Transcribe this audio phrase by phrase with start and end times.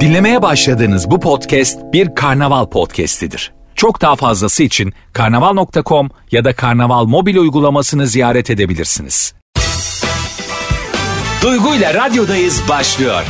[0.00, 3.52] Dinlemeye başladığınız bu podcast bir karnaval podcastidir.
[3.74, 9.34] Çok daha fazlası için karnaval.com ya da karnaval mobil uygulamasını ziyaret edebilirsiniz.
[11.42, 13.22] Duygu ile radyodayız başlıyor.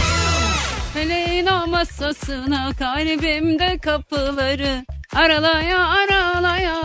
[0.95, 4.85] Helena masasına kalbimde kapıları
[5.17, 6.77] aralaya aralaya.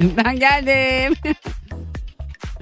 [0.00, 1.14] ben geldim.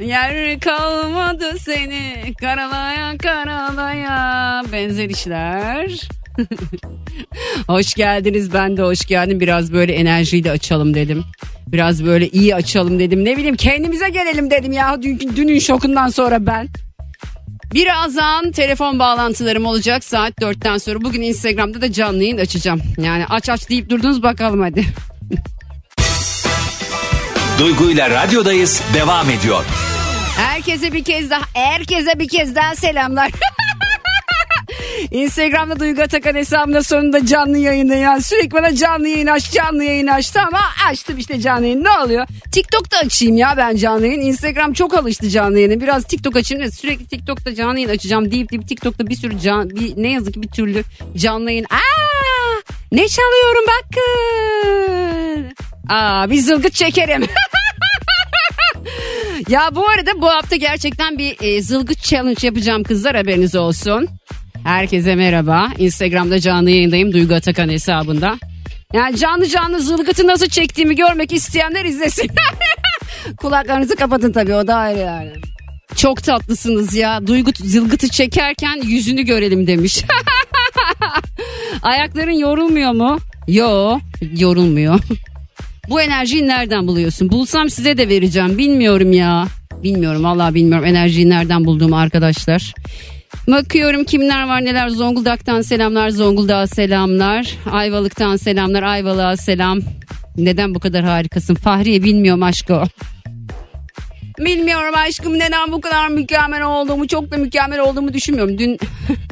[0.01, 6.09] Yer kalmadı seni karalaya karalaya benzer işler.
[7.67, 9.41] hoş geldiniz ben de hoş geldim.
[9.41, 11.25] Biraz böyle enerjiyi de açalım dedim.
[11.67, 13.25] Biraz böyle iyi açalım dedim.
[13.25, 16.69] Ne bileyim kendimize gelelim dedim ya dün, dünün şokundan sonra ben.
[17.75, 21.01] Birazdan telefon bağlantılarım olacak saat 4'ten sonra.
[21.01, 22.83] Bugün Instagram'da da canlı yayın açacağım.
[22.99, 24.87] Yani aç aç deyip durdunuz bakalım hadi.
[27.59, 29.65] Duygu ile radyodayız devam ediyor.
[30.39, 33.31] Herkese bir kez daha, herkese bir kez daha selamlar.
[35.11, 40.07] Instagram'da Duygu Atakan hesabında sonunda canlı yayında yani sürekli bana canlı yayın aç canlı yayın
[40.07, 42.27] açtı ama açtım işte canlı yayın ne oluyor?
[42.53, 44.21] TikTok'ta açayım ya ben canlı yayın.
[44.21, 48.51] Instagram çok alıştı canlı yayına biraz TikTok açayım da sürekli TikTok'ta canlı yayın açacağım deyip
[48.51, 50.85] deyip TikTok'ta bir sürü can, bir, ne yazık ki bir türlü
[51.17, 51.65] canlı yayın.
[51.65, 55.55] Aa, ne çalıyorum bakın.
[55.89, 57.27] Aa bir zılgıt çekerim.
[59.49, 64.09] ya bu arada bu hafta gerçekten bir e, zılgıt challenge yapacağım kızlar haberiniz olsun.
[64.65, 65.69] Herkese merhaba.
[65.79, 68.39] Instagram'da canlı yayındayım Duygu Atakan hesabında.
[68.93, 72.31] Yani canlı canlı zılgıtı nasıl çektiğimi görmek isteyenler izlesin.
[73.37, 75.33] Kulaklarınızı kapatın tabii o da ayrı yani.
[75.97, 77.27] Çok tatlısınız ya.
[77.27, 80.05] Duygu zılgıtı çekerken yüzünü görelim demiş.
[81.83, 83.19] Ayakların yorulmuyor mu?
[83.49, 83.99] Yo,
[84.37, 85.01] yorulmuyor.
[85.89, 87.31] Bu enerjiyi nereden buluyorsun?
[87.31, 88.59] Bulsam size de vereceğim.
[88.59, 89.47] Bilmiyorum ya.
[89.83, 92.75] Bilmiyorum vallahi bilmiyorum enerjiyi nereden bulduğumu arkadaşlar.
[93.49, 99.79] Bakıyorum kimler var neler Zonguldak'tan selamlar Zonguldak'a selamlar Ayvalık'tan selamlar Ayvalık'a selam
[100.37, 102.83] Neden bu kadar harikasın Fahriye bilmiyorum aşkı
[104.39, 108.79] Bilmiyorum aşkım neden bu kadar mükemmel olduğumu çok da mükemmel olduğumu düşünmüyorum Dün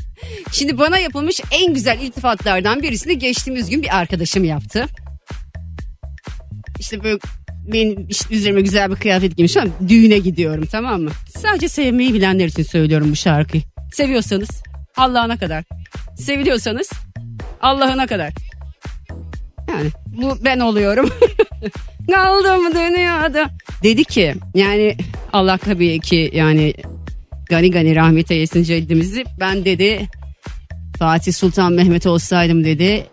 [0.53, 4.87] Şimdi bana yapılmış en güzel iltifatlardan birisini geçtiğimiz gün bir arkadaşım yaptı.
[6.79, 7.19] İşte böyle
[7.73, 11.11] benim işte üzerime güzel bir kıyafet giymiş ama düğüne gidiyorum tamam mı?
[11.39, 13.63] Sadece sevmeyi bilenler için söylüyorum bu şarkıyı.
[13.93, 14.49] Seviyorsanız
[14.97, 15.65] Allah'ına kadar.
[16.19, 16.91] Seviliyorsanız
[17.61, 18.33] Allah'ına kadar.
[19.69, 21.11] Yani bu ben oluyorum.
[22.11, 23.51] Kaldım dünyada.
[23.83, 24.97] Dedi ki yani
[25.33, 26.75] Allah tabii ki yani
[27.51, 29.25] gani gani rahmet eylesin ceddimizi.
[29.41, 30.09] Ben dedi
[30.99, 33.07] Fatih Sultan Mehmet olsaydım dedi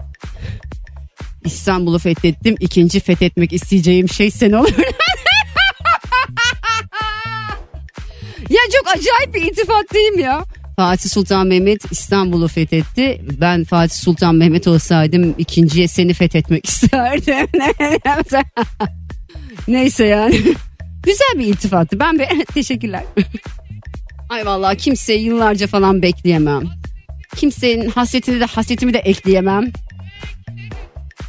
[1.45, 2.55] İstanbul'u fethettim.
[2.59, 4.69] İkinci fethetmek isteyeceğim şey sen olur.
[8.49, 10.43] ya çok acayip bir mi ya?
[10.75, 13.21] Fatih Sultan Mehmet İstanbul'u fethetti.
[13.41, 17.47] Ben Fatih Sultan Mehmet olsaydım ikinciye seni fethetmek isterdim.
[19.67, 20.35] Neyse yani.
[21.03, 21.99] Güzel bir iltifattı.
[21.99, 23.03] Ben be teşekkürler.
[24.29, 26.63] Ay vallahi kimseyi yıllarca falan bekleyemem.
[27.35, 29.71] Kimsenin hasretini de hasretimi de ekleyemem.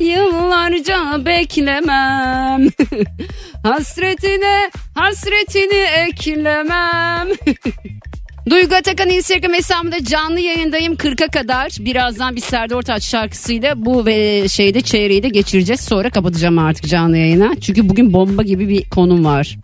[0.01, 2.69] Yıllarca beklemem.
[3.63, 7.29] hasretine hasretini eklemem.
[8.51, 11.73] Duygu Atakan Instagram hesabımda canlı yayındayım 40'a kadar.
[11.81, 15.81] Birazdan bir Serdar Ortaç şarkısıyla bu ve şeyde çeyreği de geçireceğiz.
[15.81, 17.55] Sonra kapatacağım artık canlı yayına.
[17.61, 19.57] Çünkü bugün bomba gibi bir konum var.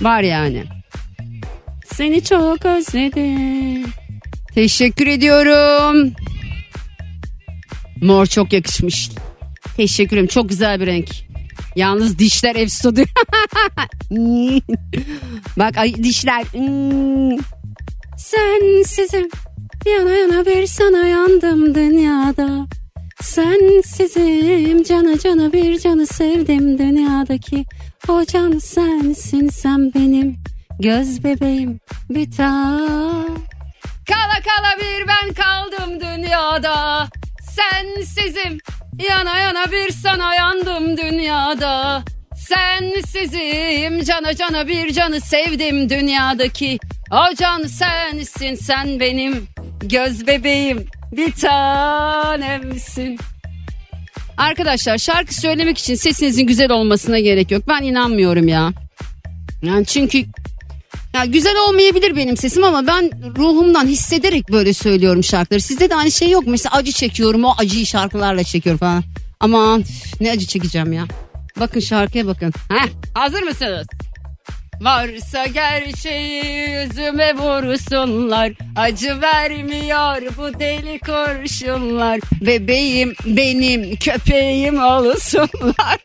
[0.00, 0.64] Var yani.
[1.94, 3.84] Seni çok özledim.
[4.54, 6.12] Teşekkür ediyorum.
[8.02, 9.10] Mor çok yakışmış.
[9.76, 10.26] Teşekkür ederim.
[10.26, 11.08] Çok güzel bir renk.
[11.76, 13.04] Yalnız dişler efsane.
[15.58, 16.42] Bak ay dişler.
[18.16, 19.28] Sensizim.
[19.86, 22.66] Yana yana bir sana yandım dünyada.
[23.22, 27.64] Sensizim cana cana bir canı sevdim dünyadaki.
[28.08, 30.36] O can sensin sen benim
[30.80, 31.80] göz bebeğim
[32.10, 33.26] bir tane.
[34.08, 37.08] Kala kala bir ben kaldım dünyada.
[37.56, 38.58] Sensizim
[39.08, 42.02] yana yana bir sana yandım dünyada.
[42.36, 46.78] Sensizim cana cana bir canı sevdim dünyadaki.
[47.10, 49.46] O can sensin sen benim
[49.82, 53.18] göz bebeğim bir tanemsin.
[54.36, 57.62] Arkadaşlar şarkı söylemek için sesinizin güzel olmasına gerek yok.
[57.68, 58.72] Ben inanmıyorum ya.
[59.62, 60.24] Yani çünkü
[61.14, 65.60] ya güzel olmayabilir benim sesim ama ben ruhumdan hissederek böyle söylüyorum şarkıları.
[65.62, 66.50] Sizde de aynı şey yok mu?
[66.50, 69.04] Mesela acı çekiyorum o acıyı şarkılarla çekiyorum falan.
[69.40, 69.84] Aman
[70.20, 71.04] ne acı çekeceğim ya.
[71.60, 72.52] Bakın şarkıya bakın.
[72.68, 73.86] Heh, hazır mısınız?
[74.80, 85.98] Varsa gerçeği yüzüme vursunlar Acı vermiyor bu deli kurşunlar Bebeğim benim köpeğim olsunlar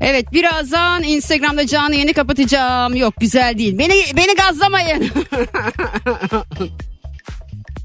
[0.00, 2.96] Evet birazdan Instagram'da canlı yayını kapatacağım.
[2.96, 3.78] Yok güzel değil.
[3.78, 5.10] Beni beni gazlamayın.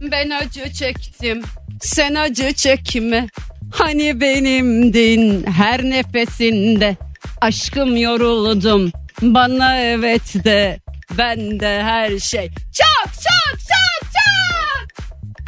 [0.12, 1.42] ben acı çektim.
[1.82, 3.28] Sen acı çekme.
[3.72, 6.98] Hani benimdin her nefesinde.
[7.42, 8.92] Aşkım yoruldum.
[9.22, 10.80] Bana evet de.
[11.18, 12.48] Ben de her şey.
[12.50, 15.06] Çok çok çok çok.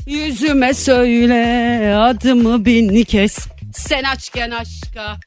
[0.07, 3.48] Yüzüme söyle adımı bin kez.
[3.73, 5.17] Sen açken aşka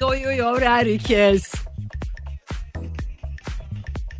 [0.00, 1.52] doyuyor herkes.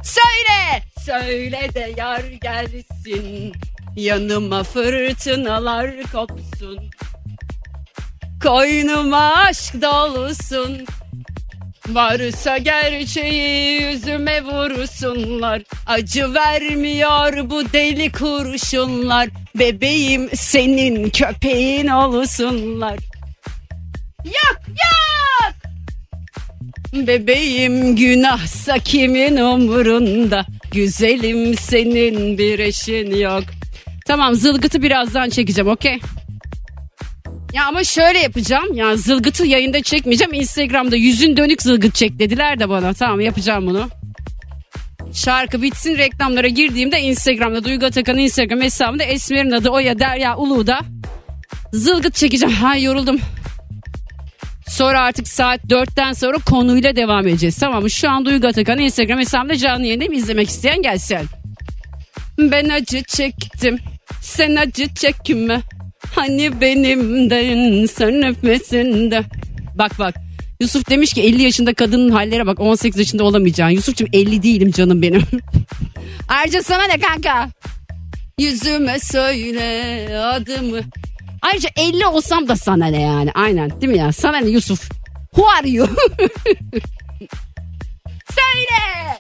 [0.03, 3.53] Söyle, söyle de yar gelsin.
[3.97, 6.79] Yanıma fırtınalar kopsun.
[8.43, 10.87] Koynuma aşk dolusun.
[11.89, 15.63] Varsa gerçeği yüzüme vursunlar.
[15.87, 19.29] Acı vermiyor bu deli kurşunlar.
[19.55, 23.12] Bebeğim senin köpeğin olsunlar.
[24.25, 25.55] Yok yok.
[27.07, 30.47] Bebeğim günahsa kimin umurunda?
[30.73, 33.45] Güzelim senin bir eşin yok.
[34.07, 35.99] Tamam zılgıtı birazdan çekeceğim okey?
[37.53, 38.75] Ya ama şöyle yapacağım.
[38.75, 40.33] Ya zılgıtı yayında çekmeyeceğim.
[40.33, 42.95] Instagram'da yüzün dönük zılgıt çek dediler de bana.
[42.95, 43.89] Tamam yapacağım bunu.
[45.13, 50.81] Şarkı bitsin reklamlara girdiğimde Instagram'da Duygu Atakan'ın Instagram hesabında Esmer'in adı Oya Derya Ulu'da
[51.73, 52.55] zılgıt çekeceğim.
[52.55, 53.21] Ha yoruldum.
[54.73, 57.59] Sonra artık saat 4'ten sonra konuyla devam edeceğiz.
[57.59, 57.91] Tamam mı?
[57.91, 60.13] Şu an Duygu Atakan Instagram hesabımda canlı yayındayım.
[60.13, 61.19] İzlemek isteyen gelsin.
[62.39, 63.79] Ben acı çektim.
[64.21, 65.61] Sen acı çekme.
[66.15, 69.23] Hani benimden sen nefesinde.
[69.75, 70.15] Bak bak.
[70.61, 73.77] Yusuf demiş ki 50 yaşında kadının hallere bak 18 yaşında olamayacaksın.
[73.77, 75.23] Yusuf'cum 50 değilim canım benim.
[76.29, 77.49] Ayrıca sana ne kanka?
[78.39, 80.81] Yüzüme söyle adımı.
[81.43, 84.13] Ayrıca 50 olsam da sana ne yani aynen değil mi ya?
[84.13, 84.91] Sana ne Yusuf?
[85.35, 85.87] Who are you?
[88.35, 89.19] Söyle.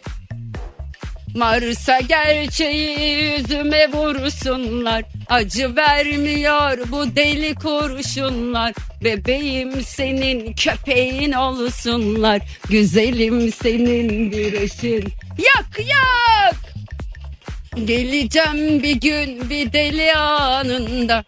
[1.34, 5.04] Varsa gerçeği yüzüme vursunlar.
[5.28, 8.72] Acı vermiyor bu deli kurşunlar.
[9.04, 12.40] Bebeğim senin köpeğin olsunlar.
[12.68, 15.12] Güzelim senin bir eşin.
[15.38, 16.56] Yak yak.
[17.84, 21.24] Geleceğim bir gün bir deli anında.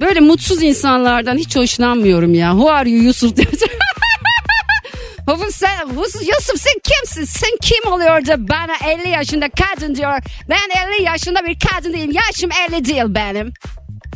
[0.00, 2.50] Böyle mutsuz insanlardan hiç hoşlanmıyorum ya.
[2.50, 3.36] Who are you Yusuf
[5.28, 5.88] Yusuf sen,
[6.20, 7.24] Yusuf sen kimsin?
[7.24, 10.12] Sen kim oluyor da bana 50 yaşında kadın diyor.
[10.48, 12.10] Ben 50 yaşında bir kadın değilim.
[12.10, 13.52] Yaşım 50 değil benim.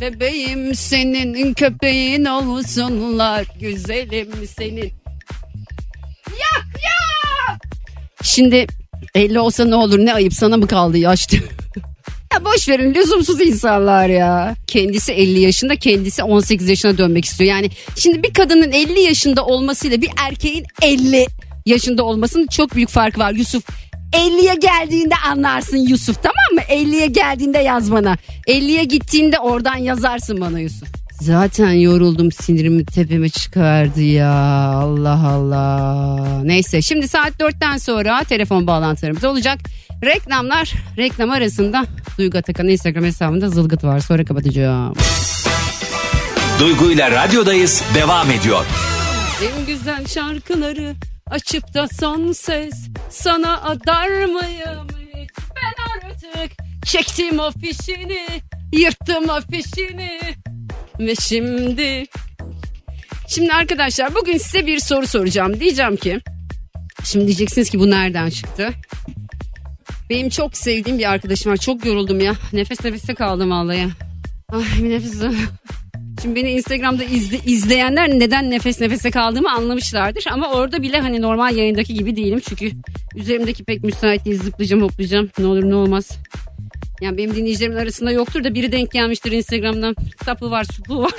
[0.01, 3.45] Bebeğim senin köpeğin olsunlar.
[3.59, 4.93] Güzelim senin.
[6.29, 7.61] Yak yak.
[8.23, 8.67] Şimdi
[9.15, 11.37] 50 olsa ne olur ne ayıp sana mı kaldı yaşlı?
[12.33, 14.55] Ya boş verin lüzumsuz insanlar ya.
[14.67, 17.49] Kendisi 50 yaşında kendisi 18 yaşına dönmek istiyor.
[17.49, 21.27] Yani şimdi bir kadının 50 yaşında olmasıyla bir erkeğin 50
[21.65, 23.63] yaşında olmasının çok büyük farkı var Yusuf.
[24.13, 26.61] 50'ye geldiğinde anlarsın Yusuf tamam mı?
[26.61, 28.17] 50'ye geldiğinde yaz bana.
[28.47, 30.87] 50'ye gittiğinde oradan yazarsın bana Yusuf.
[31.21, 34.31] Zaten yoruldum sinirimi tepeme çıkardı ya
[34.73, 36.41] Allah Allah.
[36.43, 39.59] Neyse şimdi saat 4'ten sonra telefon bağlantılarımız olacak.
[40.05, 41.85] Reklamlar reklam arasında
[42.17, 44.93] Duygu Atakan'ın Instagram hesabında zılgıt var sonra kapatacağım.
[46.59, 48.65] Duygu ile radyodayız devam ediyor.
[49.43, 50.95] En güzel şarkıları
[51.29, 52.73] açıp da son ses
[53.09, 55.29] sana adar mıyım hiç?
[55.55, 56.51] Ben artık
[56.85, 58.27] çektim o fişini
[58.73, 60.19] yırttım o fişini
[60.99, 62.05] ve şimdi
[63.27, 65.59] Şimdi arkadaşlar bugün size bir soru soracağım.
[65.59, 66.19] Diyeceğim ki
[67.03, 68.73] şimdi diyeceksiniz ki bu nereden çıktı?
[70.09, 71.57] Benim çok sevdiğim bir arkadaşım var.
[71.57, 72.33] Çok yoruldum ya.
[72.53, 73.87] Nefes nefeste kaldım vallahi.
[74.49, 75.21] Ay bir nefes.
[76.21, 80.25] Şimdi beni Instagram'da izle, izleyenler neden nefes nefese kaldığımı anlamışlardır.
[80.31, 82.41] Ama orada bile hani normal yayındaki gibi değilim.
[82.49, 82.71] Çünkü
[83.15, 84.41] üzerimdeki pek müsait değil.
[84.43, 85.29] Zıplayacağım hoplayacağım.
[85.39, 86.09] Ne olur ne olmaz.
[87.01, 89.95] Yani benim dinleyicilerimin arasında yoktur da biri denk gelmiştir Instagram'dan.
[90.25, 91.13] Sapı var supu var.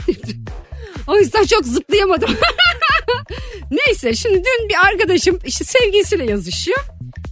[1.07, 2.31] o yüzden çok zıplayamadım.
[3.71, 6.79] Neyse şimdi dün bir arkadaşım işte sevgilisiyle yazışıyor.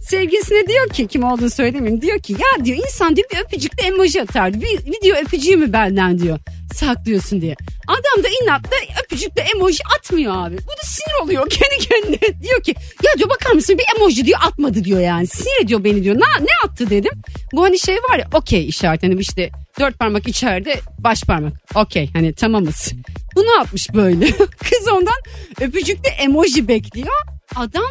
[0.09, 2.01] Sevgilisine diyor ki kim olduğunu söylemeyeyim.
[2.01, 4.61] Diyor ki ya diyor insan diyor bir öpücükle emoji atardı.
[4.61, 6.39] Bir video öpücüğü mü benden diyor.
[6.73, 7.55] Saklıyorsun diye.
[7.87, 10.57] Adam da inatla öpücükle emoji atmıyor abi.
[10.57, 12.41] Bu da sinir oluyor kendi kendine.
[12.43, 15.27] Diyor ki ya diyor bakar mısın bir emoji diyor atmadı diyor yani.
[15.27, 16.15] Sinir ediyor beni diyor.
[16.15, 17.11] Ne, ne attı dedim.
[17.53, 21.53] Bu hani şey var ya okey işaret hani işte dört parmak içeride baş parmak.
[21.75, 22.93] Okey hani tamamız.
[23.35, 24.31] Bu ne yapmış böyle?
[24.37, 25.15] Kız ondan
[25.61, 27.15] öpücükle emoji bekliyor.
[27.55, 27.83] adam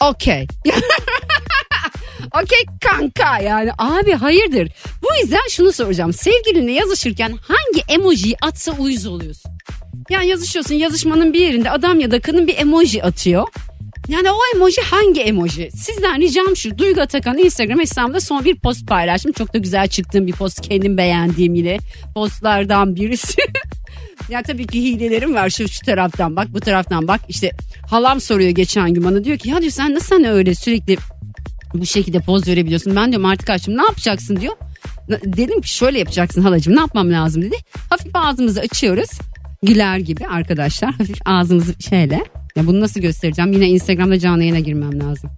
[0.00, 0.46] okey.
[2.42, 4.72] okey kanka yani abi hayırdır.
[5.02, 6.12] Bu yüzden şunu soracağım.
[6.12, 9.52] Sevgilinle yazışırken hangi emojiyi atsa uyuz oluyorsun?
[10.10, 13.48] Yani yazışıyorsun yazışmanın bir yerinde adam ya da kadın bir emoji atıyor.
[14.08, 15.70] Yani o emoji hangi emoji?
[15.70, 19.32] Sizden ricam şu Duygu Atakan Instagram hesabımda son bir post paylaştım.
[19.32, 21.78] Çok da güzel çıktığım bir post kendim beğendiğim yine
[22.14, 23.42] postlardan birisi.
[24.28, 27.20] ya tabii ki hilelerim var şu, şu taraftan bak bu taraftan bak.
[27.28, 27.50] İşte
[27.90, 30.96] halam soruyor geçen gün bana diyor ki ya diyor sen nasıl hani öyle sürekli
[31.74, 32.96] bu şekilde poz verebiliyorsun.
[32.96, 34.56] Ben diyorum artık açtım ne yapacaksın diyor.
[35.24, 37.56] Dedim ki şöyle yapacaksın halacığım ne yapmam lazım dedi.
[37.90, 39.10] Hafif ağzımızı açıyoruz.
[39.62, 42.24] Güler gibi arkadaşlar hafif ağzımızı şeyle
[42.58, 43.52] ya bunu nasıl göstereceğim?
[43.52, 45.30] Yine Instagram'da canlı yayına girmem lazım.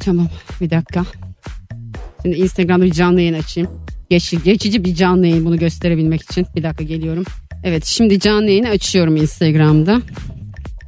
[0.00, 0.28] Tamam
[0.60, 1.04] bir dakika.
[2.22, 3.70] Şimdi Instagram'da bir canlı yayın açayım.
[4.10, 6.46] Geç, geçici bir canlı yayın bunu gösterebilmek için.
[6.56, 7.24] Bir dakika geliyorum.
[7.64, 10.02] Evet şimdi canlı yayını açıyorum Instagram'da.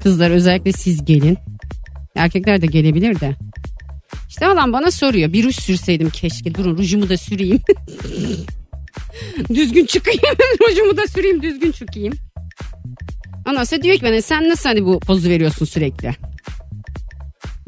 [0.02, 1.38] Kızlar özellikle siz gelin.
[2.16, 3.36] Erkekler de gelebilir de.
[4.28, 5.32] İşte adam bana soruyor.
[5.32, 6.54] Bir ruj sürseydim keşke.
[6.54, 7.60] Durun rujumu da süreyim.
[9.54, 10.20] düzgün çıkayım.
[10.68, 12.14] rujumu da süreyim düzgün çıkayım.
[13.50, 16.10] Ondan sonra diyor ki bana sen nasıl hani bu pozu veriyorsun sürekli?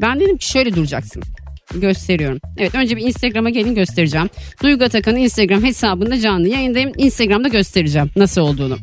[0.01, 1.23] Ben dedim ki şöyle duracaksın.
[1.75, 2.39] Gösteriyorum.
[2.57, 4.29] Evet önce bir Instagram'a gelin göstereceğim.
[4.63, 6.91] Duygu Atakan'ın Instagram hesabında canlı yayındayım.
[6.97, 8.77] Instagram'da göstereceğim nasıl olduğunu.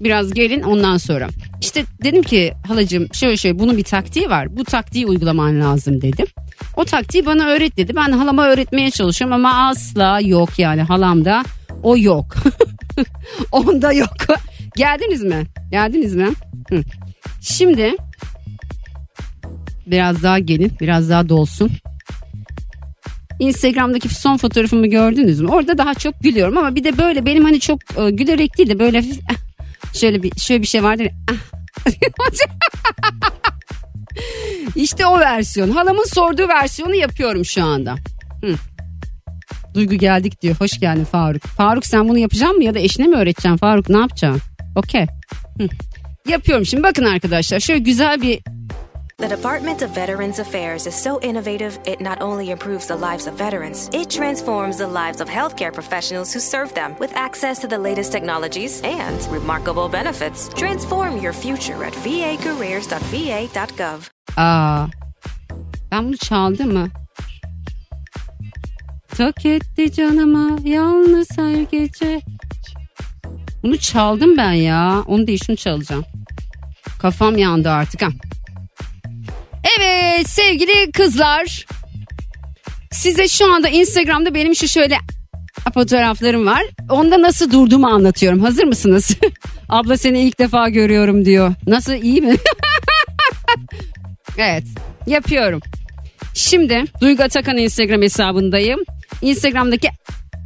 [0.00, 1.28] Biraz gelin ondan sonra.
[1.60, 4.56] İşte dedim ki halacığım şöyle şöyle bunun bir taktiği var.
[4.56, 6.26] Bu taktiği uygulaman lazım dedim.
[6.76, 7.96] O taktiği bana öğret dedi.
[7.96, 11.42] Ben halama öğretmeye çalışıyorum ama asla yok yani halamda
[11.82, 12.34] o yok.
[13.52, 14.16] Onda yok.
[14.76, 15.46] Geldiniz mi?
[15.70, 16.28] Geldiniz mi?
[16.70, 16.82] Hı.
[17.40, 17.96] Şimdi
[19.86, 21.70] biraz daha gelin, biraz daha dolsun.
[23.40, 25.48] Instagram'daki son fotoğrafımı gördünüz mü?
[25.48, 28.78] Orada daha çok gülüyorum ama bir de böyle benim hani çok e, gülerek değil de
[28.78, 29.04] böyle
[29.94, 31.08] şöyle bir şöyle bir şey vardır.
[34.76, 35.70] İşte o versiyon.
[35.70, 37.94] Halamın sorduğu versiyonu yapıyorum şu anda.
[38.40, 38.54] Hı.
[39.74, 40.54] Duygu geldik diyor.
[40.54, 41.42] Hoş geldin Faruk.
[41.42, 44.51] Faruk sen bunu yapacak mı ya da eşine mi öğreteceksin Faruk ne yapacaksın?
[44.76, 45.06] Okey.
[46.28, 48.40] Yapıyorum şimdi bakın arkadaşlar şöyle güzel bir
[49.22, 53.40] The Department of Veterans Affairs is so innovative, it not only improves the lives of
[53.40, 57.78] veterans, it transforms the lives of healthcare professionals who serve them with access to the
[57.78, 60.48] latest technologies and remarkable benefits.
[60.48, 64.08] Transform your future at vacareers.va.gov.
[64.36, 64.86] Aa,
[65.90, 66.88] ben bunu çaldım mı?
[69.08, 72.20] Tak etti canıma yalnız her gece.
[73.62, 75.02] Bunu çaldım ben ya.
[75.06, 76.04] Onu değil şunu çalacağım.
[76.98, 78.08] Kafam yandı artık ha.
[79.78, 81.66] Evet sevgili kızlar.
[82.90, 84.98] Size şu anda Instagram'da benim şu şöyle
[85.74, 86.62] fotoğraflarım var.
[86.90, 88.40] Onda nasıl durduğumu anlatıyorum.
[88.40, 89.10] Hazır mısınız?
[89.68, 91.54] Abla seni ilk defa görüyorum diyor.
[91.66, 92.36] Nasıl iyi mi?
[94.38, 94.64] evet
[95.06, 95.60] yapıyorum.
[96.34, 98.80] Şimdi Duygu Atakan Instagram hesabındayım.
[99.22, 99.88] Instagram'daki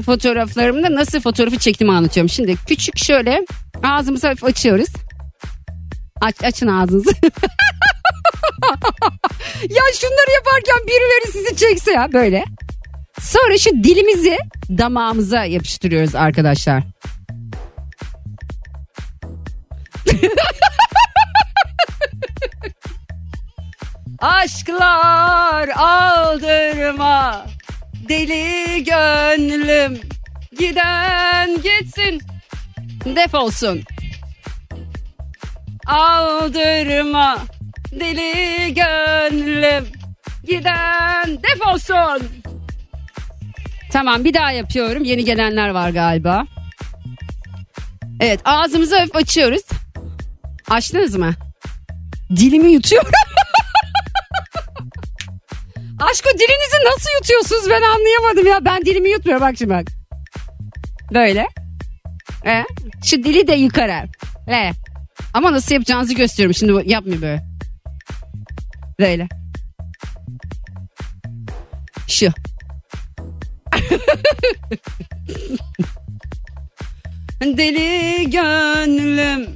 [0.03, 2.29] fotoğraflarımda nasıl fotoğrafı çektiğimi anlatıyorum.
[2.29, 3.47] Şimdi küçük şöyle
[3.83, 4.89] ağzımızı hafif açıyoruz.
[6.21, 7.11] Aç, açın ağzınızı.
[9.63, 12.45] ya şunları yaparken birileri sizi çekse ya böyle.
[13.21, 14.39] Sonra şu dilimizi
[14.69, 16.83] damağımıza yapıştırıyoruz arkadaşlar.
[24.19, 27.47] Aşklar aldırma
[28.09, 30.01] deli gönlüm
[30.59, 32.21] giden gitsin
[33.05, 33.83] defolsun.
[35.87, 37.39] Aldırma
[37.93, 39.87] deli gönlüm
[40.47, 42.29] giden defolsun.
[43.93, 45.05] Tamam bir daha yapıyorum.
[45.05, 46.47] Yeni gelenler var galiba.
[48.21, 49.63] Evet ağzımızı açıyoruz.
[50.69, 51.35] Açtınız mı?
[52.37, 53.26] Dilimi yutuyorum.
[56.17, 58.65] Aşko dilinizi nasıl yutuyorsunuz ben anlayamadım ya.
[58.65, 59.87] Ben dilimi yutmuyorum bak şimdi bak.
[61.15, 61.49] Böyle.
[62.47, 62.65] E,
[63.05, 64.09] şu dili de yukarı.
[64.49, 64.71] E.
[65.35, 66.55] Ama nasıl yapacağınızı gösteriyorum.
[66.55, 67.45] Şimdi yapmıyor böyle.
[69.01, 69.29] Böyle.
[72.09, 72.33] Şu.
[77.41, 79.47] Deli gönlüm.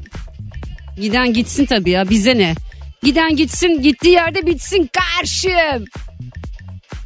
[0.97, 2.55] Giden gitsin tabii ya bize ne?
[3.03, 5.85] Giden gitsin gittiği yerde bitsin karşım.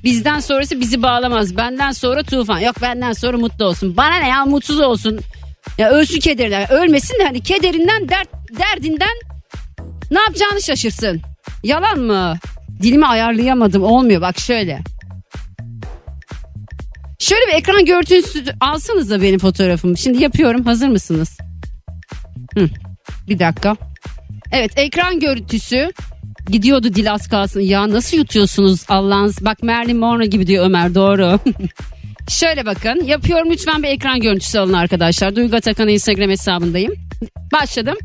[0.04, 1.56] Bizden sonrası bizi bağlamaz.
[1.56, 2.58] Benden sonra tufan.
[2.58, 3.96] Yok benden sonra mutlu olsun.
[3.96, 5.20] Bana ne ya mutsuz olsun.
[5.78, 6.72] Ya ölsün kederinden.
[6.72, 9.16] Ölmesin de hani kederinden dert, derdinden
[10.10, 11.20] ne yapacağını şaşırsın.
[11.62, 12.36] Yalan mı?
[12.82, 14.80] Dilimi ayarlayamadım olmuyor bak şöyle.
[17.18, 19.98] Şöyle bir ekran görüntüsü alsanız da benim fotoğrafımı.
[19.98, 21.38] Şimdi yapıyorum hazır mısınız?
[22.54, 22.68] Hı,
[23.28, 23.76] bir dakika.
[24.52, 25.92] Evet ekran görüntüsü
[26.50, 27.60] gidiyordu dil az kalsın.
[27.60, 29.44] Ya nasıl yutuyorsunuz Allah'ınız?
[29.44, 31.40] Bak Marilyn Monroe gibi diyor Ömer doğru.
[32.28, 35.36] Şöyle bakın yapıyorum lütfen bir ekran görüntüsü alın arkadaşlar.
[35.36, 36.94] Duygu Atakan'ın Instagram hesabındayım.
[37.52, 37.96] Başladım.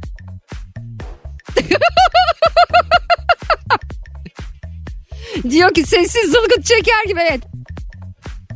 [5.50, 7.42] diyor ki sessiz zılgıt çeker gibi evet.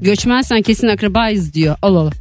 [0.01, 1.75] Göçmensen kesin akrabayız diyor.
[1.81, 2.11] Al al.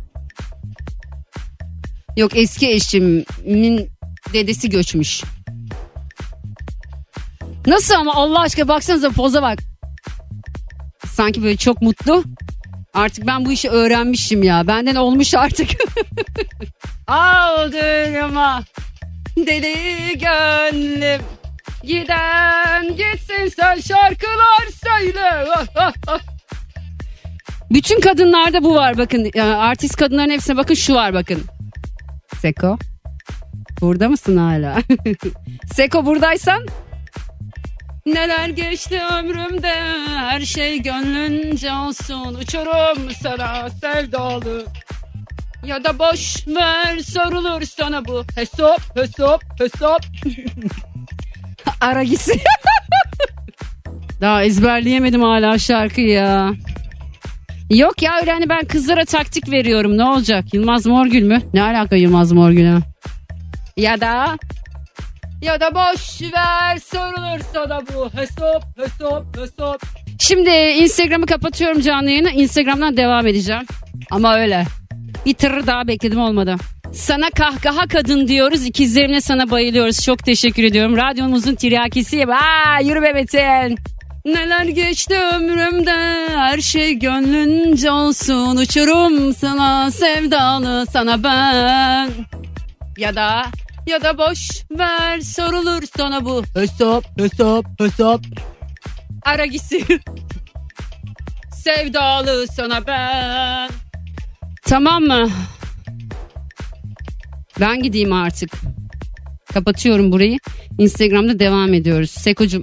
[2.17, 3.89] Yok eski eşimin
[4.33, 5.23] dedesi göçmüş.
[7.67, 9.59] Nasıl ama Allah aşkına baksanıza poza bak.
[11.07, 12.25] Sanki böyle çok mutlu.
[12.95, 14.67] Artık ben bu işi öğrenmişim ya.
[14.67, 15.69] Benden olmuş artık.
[17.07, 18.63] Aldırma
[19.37, 21.23] deli gönlüm.
[21.83, 25.47] Giden gitsin sen şarkılar söyle.
[27.71, 29.39] Bütün kadınlarda bu var bakın.
[29.41, 31.43] Artist kadınların hepsine bakın şu var bakın.
[32.41, 32.79] Seko.
[33.81, 34.79] Burada mısın hala?
[35.75, 36.67] Seko buradaysan
[38.07, 39.75] Neler geçti ömrümde?
[40.09, 42.35] Her şey gönlünce olsun.
[42.35, 44.65] Uçurum sana sevdalı.
[45.67, 48.25] Ya da boş ver sorulur sana bu.
[48.35, 50.07] Hesap hesap hesap.
[51.81, 52.41] Ara gitsin.
[54.21, 56.53] Daha ezberleyemedim hala şarkıyı ya.
[57.71, 59.99] Yok ya öyle hani ben kızlara taktik veriyorum.
[59.99, 60.55] Ne olacak?
[60.55, 61.41] Yılmaz Morgül mü?
[61.55, 62.79] Ne alaka Yılmaz Morgül'e?
[63.77, 64.39] Ya da
[65.43, 69.83] ya da boş ver sorulur sana bu hesap hesap hesap.
[70.19, 72.31] Şimdi Instagram'ı kapatıyorum canlı yayını.
[72.31, 73.63] Instagram'dan devam edeceğim.
[74.11, 74.65] Ama öyle.
[75.27, 76.57] Bir tırır daha bekledim olmadı.
[76.93, 78.67] Sana kahkaha kadın diyoruz.
[78.67, 80.05] İkizlerimle sana bayılıyoruz.
[80.05, 80.97] Çok teşekkür ediyorum.
[80.97, 82.27] Radyomuzun tiryakisi.
[82.27, 83.79] Aa, yürü be Metin.
[84.25, 92.11] Neler geçti ömrümde her şey gönlünce olsun uçurum sana sevdalı sana ben
[92.99, 93.43] ya da
[93.87, 96.43] ya da boş ver sorulur sana bu.
[96.55, 98.21] Hesap hesap hesap.
[99.23, 99.85] Ara gitsin.
[101.55, 103.71] Sevdalı sana ben.
[104.69, 105.29] Tamam mı?
[107.61, 108.51] Ben gideyim artık.
[109.55, 110.39] Kapatıyorum burayı.
[110.79, 112.11] İnstagramda devam ediyoruz.
[112.11, 112.63] Seko'cum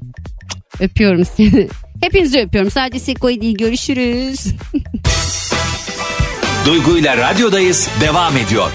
[0.80, 1.68] öpüyorum seni.
[2.02, 2.72] Hepinizi öpüyorum.
[2.72, 4.46] Sadece Seko'yu değil görüşürüz.
[6.66, 7.90] Duygu ile radyodayız.
[8.02, 8.72] Devam ediyor.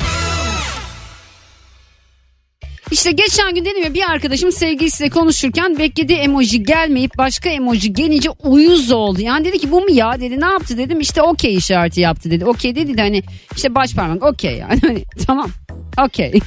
[2.90, 8.30] İşte geçen gün dedim ya bir arkadaşım sevgilisiyle konuşurken beklediği emoji gelmeyip başka emoji gelince
[8.30, 9.20] uyuz oldu.
[9.20, 12.44] Yani dedi ki bu mu ya dedi ne yaptı dedim işte okey işareti yaptı dedi.
[12.44, 13.22] Okey dedi de hani
[13.56, 15.50] işte baş parmak okey yani hani, tamam
[16.04, 16.32] okey.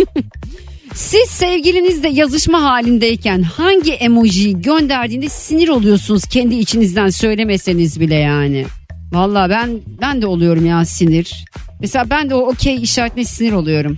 [0.94, 8.66] Siz sevgilinizle yazışma halindeyken hangi emojiyi gönderdiğinde sinir oluyorsunuz kendi içinizden söylemeseniz bile yani.
[9.12, 9.70] Valla ben
[10.02, 11.46] ben de oluyorum ya sinir.
[11.80, 13.96] Mesela ben de o okey işaretine sinir oluyorum.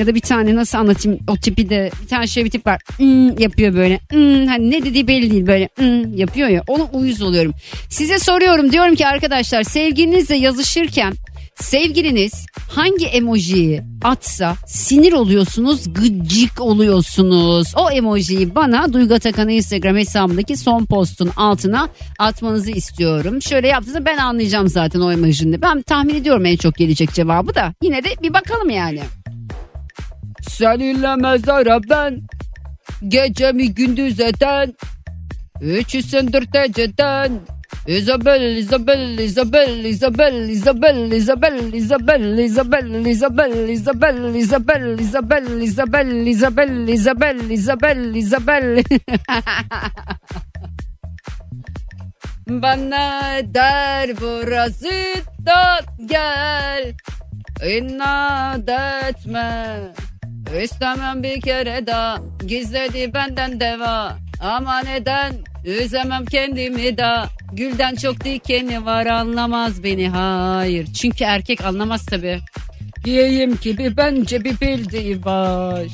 [0.00, 2.80] Ya da bir tane nasıl anlatayım o tipi de bir tane şey bir tip var
[2.96, 7.22] hmm, yapıyor böyle hmm, hani ne dediği belli değil böyle hmm, yapıyor ya ona uyuz
[7.22, 7.52] oluyorum.
[7.88, 11.14] Size soruyorum diyorum ki arkadaşlar sevgilinizle yazışırken
[11.54, 17.72] sevgiliniz hangi emojiyi atsa sinir oluyorsunuz gıcık oluyorsunuz.
[17.76, 23.42] O emojiyi bana Duygu Atakan'ın Instagram hesabındaki son postun altına atmanızı istiyorum.
[23.42, 25.62] Şöyle yaptığınızda ben anlayacağım zaten o emojinin.
[25.62, 29.00] Ben tahmin ediyorum en çok gelecek cevabı da yine de bir bakalım yani.
[30.60, 32.20] Seninle mezara ben
[33.08, 34.74] Gecemi gündüz eden
[35.60, 37.32] Üçüsündür teceden
[37.86, 47.50] Isabel, Isabel, Isabel, Isabel, Isabel, Isabel, Isabel, Isabel, Isabel, Isabel, Isabel, Isabel, Isabel, Isabel, Isabel,
[47.50, 48.84] Isabel, Isabel.
[52.48, 54.90] Bana der burası
[55.46, 56.94] da gel
[57.66, 59.78] İnat etme
[60.58, 64.16] İstemem bir kere daha Gizledi benden deva.
[64.40, 65.32] Ama neden?
[65.64, 70.08] Üzemem kendimi da Gülden çok dikeni var anlamaz beni.
[70.08, 72.38] Hayır Çünkü erkek anlamaz tabi
[73.04, 75.86] Diyeyim ki bir bence bir bildiği var.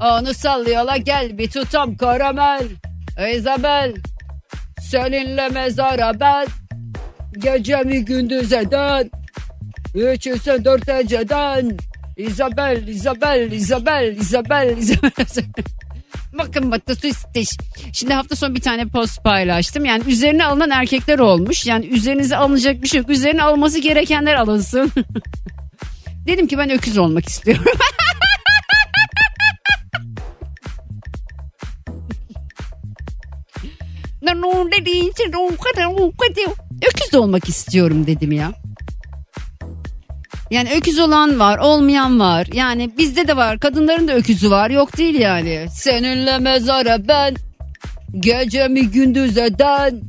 [0.00, 2.64] Onu sallıyorlar gel bir tutam karamel.
[3.34, 3.94] Isabel
[4.80, 6.46] Seninle mezara ben.
[7.38, 9.10] Gecemi gündüz eden
[9.94, 11.76] Üçüsü dört eceden
[12.16, 15.12] Isabel, Isabel, Isabel, Isabel, Isabel.
[16.38, 16.72] Bakın
[17.08, 17.50] istiş.
[17.92, 19.84] Şimdi hafta sonu bir tane post paylaştım.
[19.84, 21.66] Yani üzerine alınan erkekler olmuş.
[21.66, 23.10] Yani üzerinize alınacak bir şey yok.
[23.10, 24.92] Üzerine alınması gerekenler alınsın.
[26.26, 27.64] Dedim ki ben öküz olmak istiyorum.
[36.88, 38.52] öküz olmak istiyorum dedim ya.
[40.56, 42.46] Yani öküz olan var, olmayan var.
[42.52, 43.58] Yani bizde de var.
[43.58, 44.70] Kadınların da öküzü var.
[44.70, 45.66] Yok değil yani.
[45.72, 47.34] Seninle mezara ben
[48.20, 50.00] gecemi gündüz eden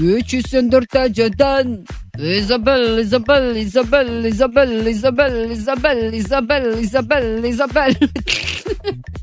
[0.00, 1.78] üç yüzündür teceden
[2.18, 7.94] Isabel, Isabel, Isabel, Isabel, Isabel, Isabel, Isabel, Isabel, Isabel.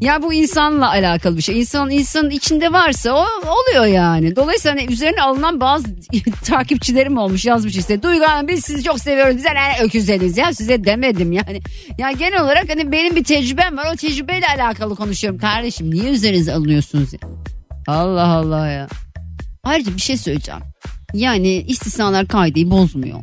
[0.00, 1.60] ya bu insanla alakalı bir şey.
[1.60, 4.36] İnsan insanın içinde varsa o oluyor yani.
[4.36, 5.86] Dolayısıyla hani üzerine alınan bazı
[6.44, 8.02] takipçilerim olmuş yazmış işte.
[8.02, 9.36] Duygu Hanım biz sizi çok seviyoruz.
[9.36, 11.60] Bize ne öküzeniz ya size demedim yani.
[11.98, 13.92] Ya genel olarak hani benim bir tecrübem var.
[13.92, 15.40] O tecrübeyle alakalı konuşuyorum.
[15.40, 17.20] Kardeşim niye üzerinize alınıyorsunuz ya?
[17.86, 18.88] Allah Allah ya.
[19.64, 20.60] Ayrıca bir şey söyleyeceğim.
[21.14, 23.18] Yani istisnalar kaideyi bozmuyor.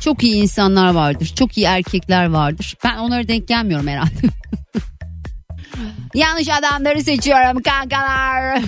[0.00, 1.32] Çok iyi insanlar vardır.
[1.36, 2.76] Çok iyi erkekler vardır.
[2.84, 4.10] Ben onlara denk gelmiyorum herhalde.
[6.14, 8.54] Yanlış adamları seçiyorum kankalar.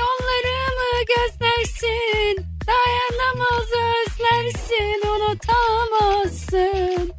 [0.00, 2.46] Yollarımı göstersin.
[2.66, 5.02] Dayanamaz özlersin.
[5.08, 7.12] Unutamazsın.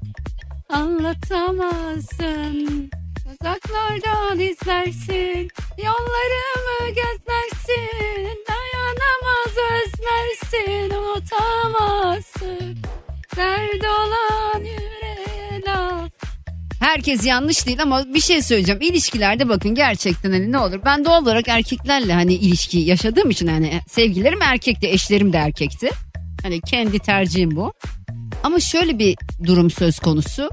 [0.70, 2.92] Anlatamazsın.
[3.32, 5.50] Uzaklardan izlersin.
[5.78, 8.38] Yollarımı gözlersin.
[8.50, 10.90] Dayanamaz özlersin.
[10.96, 12.78] Unutamazsın.
[13.36, 16.11] Dert olan yüreğe laf.
[16.82, 18.82] Herkes yanlış değil ama bir şey söyleyeceğim.
[18.82, 20.80] İlişkilerde bakın gerçekten hani ne olur.
[20.86, 25.90] Ben doğal olarak erkeklerle hani ilişki yaşadığım için hani sevgilerim erkekti, eşlerim de erkekti.
[26.44, 27.74] Hani kendi tercihim bu.
[28.44, 30.50] Ama şöyle bir durum söz konusu.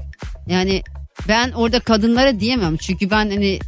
[0.47, 0.83] Yani
[1.27, 2.77] ben orada kadınlara diyemem.
[2.77, 3.59] Çünkü ben hani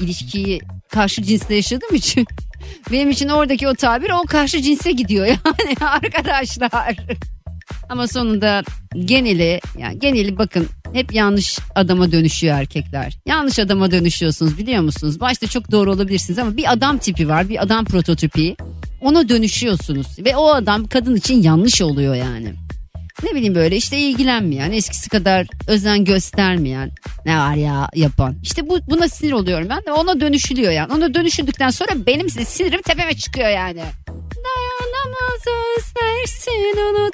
[0.00, 2.26] ilişkiyi karşı cinsle yaşadığım için
[2.92, 6.96] benim için oradaki o tabir o karşı cinse gidiyor yani arkadaşlar.
[7.88, 8.62] Ama sonunda
[9.04, 13.18] geneli yani geneli bakın hep yanlış adama dönüşüyor erkekler.
[13.26, 15.20] Yanlış adama dönüşüyorsunuz biliyor musunuz?
[15.20, 18.56] Başta çok doğru olabilirsiniz ama bir adam tipi var bir adam prototipi.
[19.00, 22.54] Ona dönüşüyorsunuz ve o adam kadın için yanlış oluyor yani
[23.22, 26.90] ne bileyim böyle işte ilgilenmeyen, eskisi kadar özen göstermeyen
[27.26, 28.36] ne var ya yapan.
[28.42, 30.92] İşte bu buna sinir oluyorum ben de ona dönüşülüyor yani.
[30.92, 33.82] Ona dönüşüldükten sonra benim sinirim tepeme çıkıyor yani.
[34.46, 37.05] Dayanamaz özlersin unutamazsın.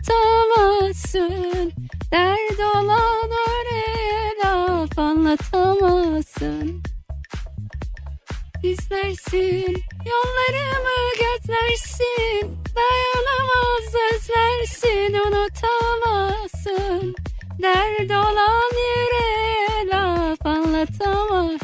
[8.73, 17.15] İzlersin yollarımı gözlersin Dayanamaz özlersin unutamazsın
[17.63, 21.61] Dert olan yüreğe laf anlatamaz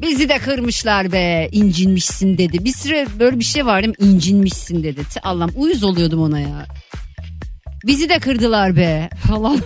[0.00, 2.64] Bizi de kırmışlar be incinmişsin dedi.
[2.64, 5.00] Bir süre böyle bir şey vardı incinmişsin dedi.
[5.22, 6.66] Allah'ım uyuz oluyordum ona ya.
[7.86, 9.60] Bizi de kırdılar be falan.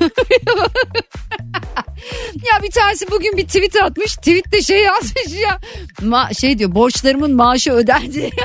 [2.34, 4.16] ya bir tanesi bugün bir tweet atmış.
[4.16, 5.58] Tweette şey yazmış ya.
[6.02, 8.30] Ma şey diyor borçlarımın maaşı ödendi.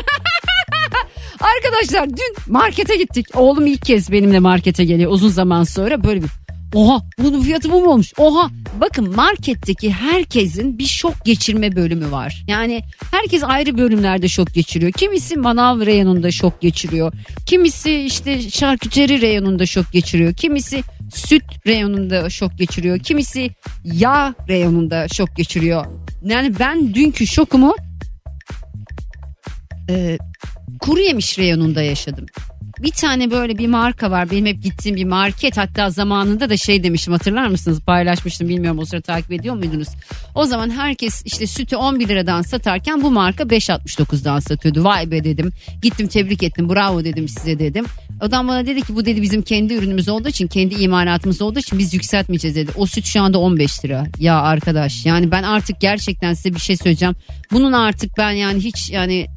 [1.39, 3.25] Arkadaşlar dün markete gittik.
[3.33, 6.29] Oğlum ilk kez benimle markete geliyor uzun zaman sonra böyle bir
[6.75, 8.13] Oha bunun fiyatı bu mu olmuş?
[8.17, 8.49] Oha
[8.81, 12.43] bakın marketteki herkesin bir şok geçirme bölümü var.
[12.47, 14.91] Yani herkes ayrı bölümlerde şok geçiriyor.
[14.91, 17.13] Kimisi manav reyonunda şok geçiriyor.
[17.45, 20.33] Kimisi işte şarküteri reyonunda şok geçiriyor.
[20.33, 22.99] Kimisi süt reyonunda şok geçiriyor.
[22.99, 23.51] Kimisi
[23.83, 25.85] yağ reyonunda şok geçiriyor.
[26.23, 27.75] Yani ben dünkü şokumu
[29.89, 30.17] e,
[30.79, 32.25] kuru yemiş reyonunda yaşadım
[32.83, 34.31] bir tane böyle bir marka var.
[34.31, 35.57] Benim hep gittiğim bir market.
[35.57, 37.81] Hatta zamanında da şey demiştim hatırlar mısınız?
[37.81, 39.87] Paylaşmıştım bilmiyorum o sıra takip ediyor muydunuz?
[40.35, 44.83] O zaman herkes işte sütü 11 liradan satarken bu marka 5.69'dan satıyordu.
[44.83, 45.51] Vay be dedim.
[45.81, 46.69] Gittim tebrik ettim.
[46.69, 47.85] Bravo dedim size dedim.
[48.19, 51.79] Adam bana dedi ki bu dedi bizim kendi ürünümüz olduğu için kendi imalatımız olduğu için
[51.79, 52.71] biz yükseltmeyeceğiz dedi.
[52.75, 54.05] O süt şu anda 15 lira.
[54.19, 57.15] Ya arkadaş yani ben artık gerçekten size bir şey söyleyeceğim.
[57.51, 59.27] Bunun artık ben yani hiç yani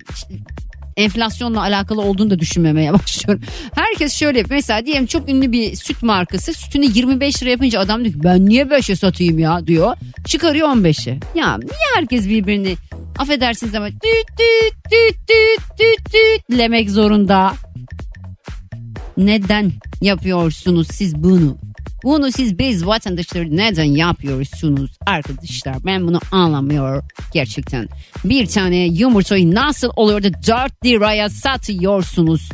[0.96, 3.44] enflasyonla alakalı olduğunu da düşünmemeye başlıyorum.
[3.74, 8.14] Herkes şöyle mesela diyelim çok ünlü bir süt markası sütünü 25 lira yapınca adam diyor
[8.14, 9.96] ki ben niye 5'e satayım ya diyor.
[10.26, 11.20] Çıkarıyor 15'e.
[11.34, 12.76] Ya niye herkes birbirini
[13.18, 17.52] affedersiniz ama düt düt düt düt düt düt lemek zorunda?
[19.16, 21.58] Neden yapıyorsunuz siz bunu?
[22.04, 25.84] Bunu siz biz vatandaşları neden yapıyorsunuz arkadaşlar?
[25.84, 27.88] Ben bunu anlamıyorum gerçekten.
[28.24, 32.48] Bir tane yumurtayı nasıl olur da 4 liraya satıyorsunuz?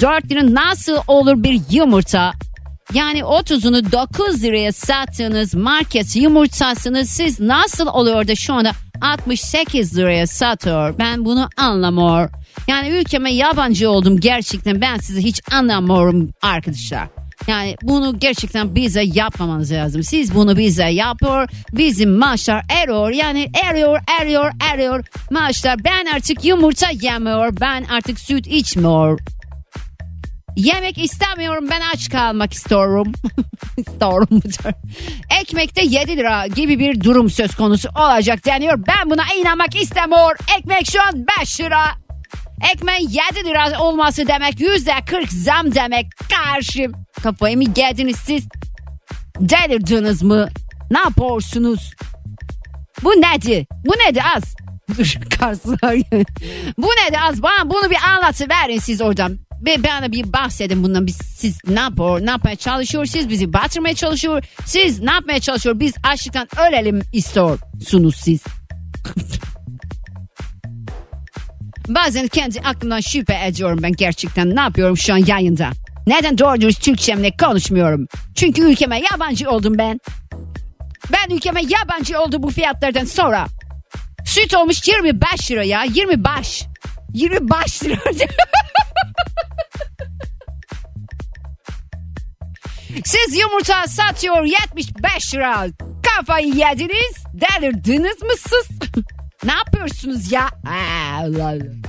[0.00, 2.32] 4 lira nasıl olur bir yumurta?
[2.94, 10.26] Yani 30'unu 9 liraya sattığınız market yumurtasını siz nasıl oluyor da şu anda 68 liraya
[10.26, 10.98] satıyor?
[10.98, 12.30] Ben bunu anlamıyorum.
[12.68, 17.21] Yani ülkeme yabancı oldum gerçekten ben sizi hiç anlamıyorum arkadaşlar.
[17.46, 20.02] Yani bunu gerçekten bize yapmamanız lazım.
[20.02, 21.48] Siz bunu bize yapıyor.
[21.72, 23.10] Bizim maaşlar eriyor.
[23.10, 25.04] Yani eriyor, eriyor, eriyor.
[25.30, 27.56] Maaşlar ben artık yumurta yemiyor.
[27.60, 29.20] Ben artık süt içmiyor.
[30.56, 33.12] Yemek istemiyorum ben aç kalmak istiyorum.
[33.78, 34.42] istiyorum?
[35.40, 38.78] Ekmekte 7 lira gibi bir durum söz konusu olacak deniyor.
[38.86, 40.46] Ben buna inanmak istemiyorum.
[40.58, 41.84] Ekmek şu an 5 lira.
[42.72, 46.06] Ekmeğin 7 lira olması demek yüzde 40 zam demek.
[46.30, 46.92] Karşım.
[47.22, 48.44] Kafayı mı geldiniz siz?
[49.40, 50.46] Delirdiniz mi?
[50.90, 51.94] Ne yapıyorsunuz?
[53.02, 53.66] Bu nedir?
[53.86, 54.54] Bu nedir az?
[54.98, 55.96] Dur karşılar.
[56.78, 57.42] Bu nedir az?
[57.42, 59.38] Bana bunu bir anlatıverin siz oradan.
[59.66, 61.06] Ve bana bir bahsedin bundan.
[61.06, 62.20] Biz, siz ne yapıyor?
[62.20, 63.06] Ne yapmaya çalışıyor?
[63.06, 64.44] Siz bizi batırmaya çalışıyor.
[64.66, 65.80] Siz ne yapmaya çalışıyor?
[65.80, 68.40] Biz açlıktan ölelim istiyorsunuz siz.
[71.94, 74.56] Bazen kendi aklımdan şüphe ediyorum ben gerçekten.
[74.56, 75.70] Ne yapıyorum şu an yayında?
[76.06, 78.06] Neden doğru dürüst Türkçemle konuşmuyorum?
[78.34, 80.00] Çünkü ülkeme yabancı oldum ben.
[81.12, 83.46] Ben ülkeme yabancı oldu bu fiyatlardan sonra.
[84.24, 85.84] Süt olmuş 25 lira ya.
[85.84, 86.64] 25.
[87.12, 87.98] 25 lira.
[93.04, 95.66] Siz yumurta satıyor 75 lira.
[96.02, 97.24] Kafayı yediniz.
[97.34, 98.68] Delirdiniz mi siz?
[99.44, 100.48] ne yapıyorsunuz ya?
[100.66, 101.81] Allah Allah.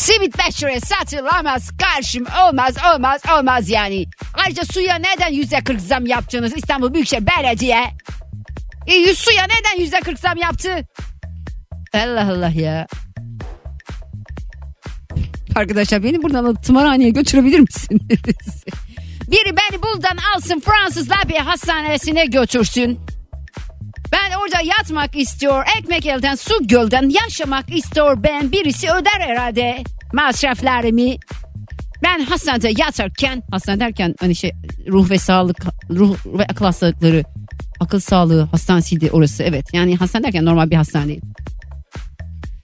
[0.00, 1.70] Simit 5 liraya satılamaz.
[1.78, 4.06] Karşım olmaz olmaz olmaz yani.
[4.34, 7.84] Ayrıca suya neden yüzde 40 zam yaptınız İstanbul Büyükşehir Belediye?
[8.86, 10.86] E, suya neden yüzde 40 zam yaptı?
[11.94, 12.86] Allah Allah ya.
[15.54, 18.00] Arkadaşlar beni buradan alıp tımarhaneye götürebilir misiniz?
[19.30, 23.00] Biri beni buradan alsın Fransız Labia hastanesine götürsün.
[24.12, 25.64] Ben orada yatmak istiyor.
[25.78, 28.52] Ekmek elden su gölden yaşamak istiyor ben.
[28.52, 31.14] Birisi öder herhalde masraflarımı.
[32.02, 34.52] Ben hastanede yatarken hastane derken hani şey
[34.88, 35.56] ruh ve sağlık
[35.90, 37.24] ruh ve akıl hastalıkları
[37.80, 39.64] akıl sağlığı hastanesiydi orası evet.
[39.72, 41.16] Yani hastane derken normal bir hastane.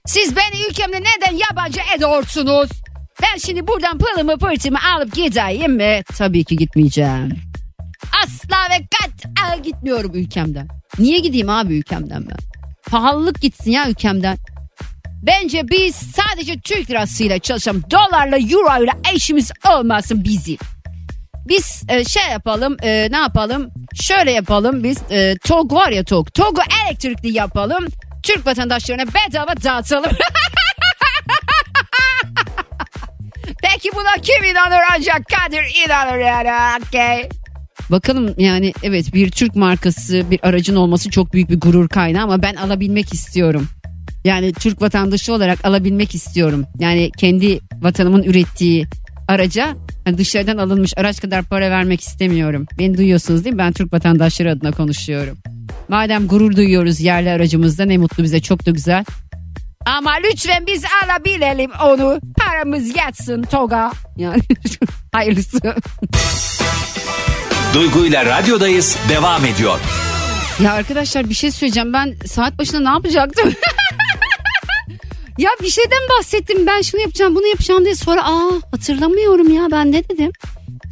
[0.05, 2.69] Siz beni ülkemde neden yabancı ediyorsunuz?
[3.21, 6.01] Ben şimdi buradan pılımı pırtımı alıp gideyim mi?
[6.17, 7.46] Tabii ki gitmeyeceğim.
[8.23, 10.67] Asla ve kat gitmiyorum ülkemden.
[10.99, 12.37] Niye gideyim abi ülkemden ben?
[12.89, 14.37] Pahalılık gitsin ya ülkemden.
[15.23, 17.83] Bence biz sadece Türk lirasıyla çalışalım.
[17.91, 20.57] Dolarla, euro ile eşimiz olmasın bizim.
[21.47, 23.69] Biz e, şey yapalım, e, ne yapalım?
[24.01, 24.97] Şöyle yapalım biz.
[25.11, 26.33] E, TOG var ya TOG.
[26.33, 27.87] TOG'u elektrikli yapalım.
[28.23, 30.11] Türk vatandaşlarına bedava dağıtalım.
[33.61, 36.83] Peki buna kim inanır ancak Kadir inanır yani.
[36.87, 37.29] Okay.
[37.91, 42.41] Bakalım yani evet bir Türk markası bir aracın olması çok büyük bir gurur kaynağı ama
[42.41, 43.67] ben alabilmek istiyorum.
[44.25, 46.65] Yani Türk vatandaşı olarak alabilmek istiyorum.
[46.79, 48.87] Yani kendi vatanımın ürettiği
[49.27, 52.65] araca yani dışarıdan alınmış araç kadar para vermek istemiyorum.
[52.79, 53.59] Beni duyuyorsunuz değil mi?
[53.59, 55.37] Ben Türk vatandaşları adına konuşuyorum.
[55.87, 59.05] Madem gurur duyuyoruz yerli aracımızda ne mutlu bize çok da güzel.
[59.85, 62.19] Ama lütfen biz alabilelim onu.
[62.39, 63.91] Paramız yatsın Toga.
[64.17, 64.41] Yani
[65.11, 65.75] hayırlısı.
[67.77, 69.79] Duygu ile radyodayız devam ediyor.
[70.63, 71.93] Ya arkadaşlar bir şey söyleyeceğim.
[71.93, 73.53] Ben saat başında ne yapacaktım?
[75.37, 76.65] ya bir şeyden bahsettim.
[76.67, 80.31] Ben şunu yapacağım bunu yapacağım diye sonra aa hatırlamıyorum ya ben ne dedim?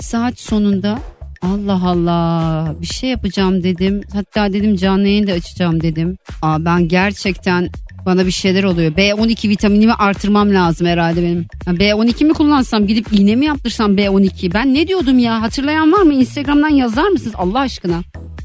[0.02, 1.00] Saat sonunda
[1.41, 4.02] Allah Allah bir şey yapacağım dedim.
[4.13, 6.17] Hatta dedim canlı yayın da açacağım dedim.
[6.41, 7.69] Aa ben gerçekten
[8.05, 8.91] bana bir şeyler oluyor.
[8.91, 11.45] B12 vitaminimi artırmam lazım herhalde benim.
[11.65, 14.53] B12 mi kullansam gidip iğne mi yaptırsam B12?
[14.53, 16.13] Ben ne diyordum ya hatırlayan var mı?
[16.13, 18.01] Instagram'dan yazar mısınız Allah aşkına?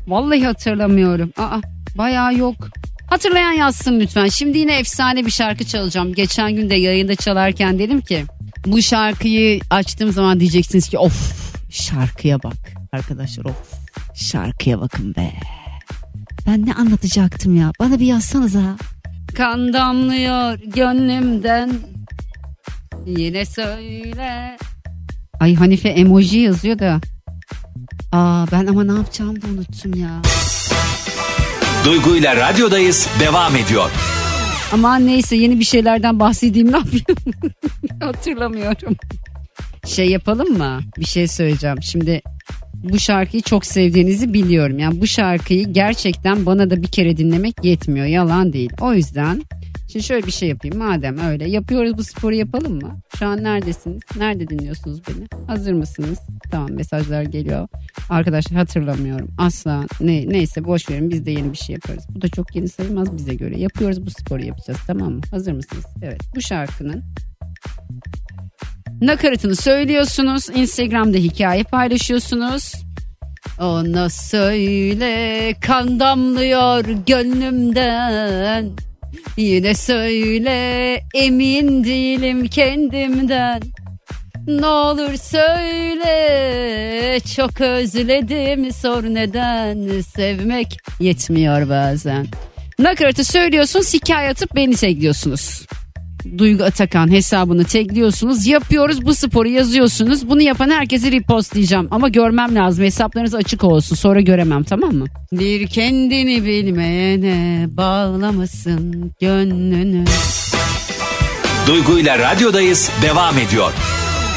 [0.06, 1.32] Vallahi hatırlamıyorum.
[1.36, 1.60] Aa
[1.98, 2.54] bayağı yok.
[3.10, 4.26] Hatırlayan yazsın lütfen.
[4.26, 6.14] Şimdi yine efsane bir şarkı çalacağım.
[6.14, 8.24] Geçen gün de yayında çalarken dedim ki
[8.66, 11.32] bu şarkıyı açtığım zaman diyeceksiniz ki of
[11.70, 12.56] şarkıya bak
[12.92, 13.74] arkadaşlar of
[14.14, 15.32] şarkıya bakın be.
[16.46, 17.72] Ben ne anlatacaktım ya?
[17.80, 18.76] Bana bir yazsanıza.
[19.40, 21.70] Kan damlıyor gönlümden.
[23.06, 24.56] Yine söyle.
[25.40, 27.00] Ay Hanife emoji yazıyor da.
[28.12, 30.22] Aa ben ama ne yapacağımı da unuttum ya.
[31.84, 33.90] Duygu ile radyodayız devam ediyor.
[34.72, 37.06] Ama neyse yeni bir şeylerden bahsedeyim ne yapayım?
[38.00, 38.96] Hatırlamıyorum.
[39.86, 40.80] Şey yapalım mı?
[40.98, 41.82] Bir şey söyleyeceğim.
[41.82, 42.22] Şimdi
[42.82, 44.78] bu şarkıyı çok sevdiğinizi biliyorum.
[44.78, 48.06] Yani bu şarkıyı gerçekten bana da bir kere dinlemek yetmiyor.
[48.06, 48.70] Yalan değil.
[48.80, 49.42] O yüzden
[49.92, 50.78] şimdi şöyle bir şey yapayım.
[50.78, 52.96] Madem öyle yapıyoruz bu sporu yapalım mı?
[53.18, 54.00] Şu an neredesiniz?
[54.16, 55.46] Nerede dinliyorsunuz beni?
[55.46, 56.18] Hazır mısınız?
[56.50, 57.68] Tamam mesajlar geliyor.
[58.10, 59.28] Arkadaşlar hatırlamıyorum.
[59.38, 62.06] Asla ne, neyse boş verin biz de yeni bir şey yaparız.
[62.14, 63.58] Bu da çok yeni sayılmaz bize göre.
[63.58, 65.20] Yapıyoruz bu sporu yapacağız tamam mı?
[65.30, 65.84] Hazır mısınız?
[66.02, 67.04] Evet bu şarkının
[69.00, 70.48] nakaratını söylüyorsunuz.
[70.54, 72.72] Instagram'da hikaye paylaşıyorsunuz.
[73.60, 78.70] Ona söyle kan damlıyor gönlümden.
[79.36, 83.60] Yine söyle emin değilim kendimden.
[84.46, 86.10] Ne olur söyle
[87.36, 92.26] çok özledim sor neden sevmek yetmiyor bazen.
[92.78, 95.66] Nakaratı söylüyorsunuz hikaye atıp beni tekliyorsunuz.
[96.38, 98.46] Duygu Atakan hesabını tekliyorsunuz.
[98.46, 100.28] Yapıyoruz bu sporu yazıyorsunuz.
[100.30, 101.88] Bunu yapan herkesi repostlayacağım.
[101.90, 102.84] Ama görmem lazım.
[102.84, 103.96] Hesaplarınız açık olsun.
[103.96, 105.06] Sonra göremem tamam mı?
[105.32, 110.04] Bir kendini bilmeyene bağlamasın gönlünü.
[111.66, 113.72] Duygu ile radyodayız devam ediyor.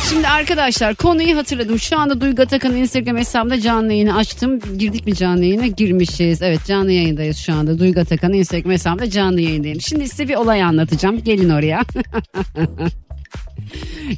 [0.09, 1.79] Şimdi arkadaşlar konuyu hatırladım.
[1.79, 4.59] Şu anda Duygu Atakan'ın Instagram hesabında canlı yayını açtım.
[4.77, 5.67] Girdik mi canlı yayına?
[5.67, 6.41] Girmişiz.
[6.41, 7.79] Evet canlı yayındayız şu anda.
[7.79, 9.81] Duygu Atakan'ın Instagram hesabında canlı yayındayım.
[9.81, 11.23] Şimdi size bir olay anlatacağım.
[11.23, 11.79] Gelin oraya.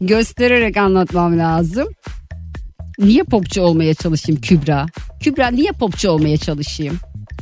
[0.02, 1.88] Göstererek anlatmam lazım.
[3.00, 4.86] Niye popçu olmaya çalışayım Kübra?
[5.20, 7.00] Kübra niye popçu olmaya çalışayım?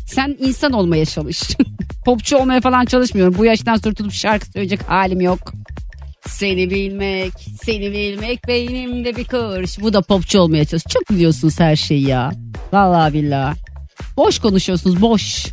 [0.08, 1.42] Sen insan olmaya çalış.
[2.06, 3.36] popçu olmaya falan çalışmıyorum.
[3.38, 5.54] Bu yaştan sonra tutup şarkı söyleyecek halim yok.
[6.28, 7.34] Seni bilmek,
[7.64, 9.80] seni bilmek beynimde bir kuruş.
[9.82, 10.84] Bu da popçu olmaya çalış.
[10.90, 12.32] Çok biliyorsunuz her şeyi ya.
[12.74, 13.56] Vallahi billahi.
[14.18, 15.46] Boş konuşuyorsunuz boş.